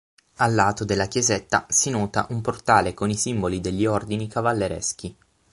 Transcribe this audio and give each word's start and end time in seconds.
A 0.37 0.47
lato 0.47 0.83
della 0.83 1.05
chiesetta 1.05 1.67
si 1.69 1.91
nota 1.91 2.25
un 2.31 2.41
portale 2.41 2.95
con 2.95 3.11
i 3.11 3.15
simboli 3.15 3.61
degli 3.61 3.85
ordini 3.85 4.25
cavallereschi. 4.27 5.15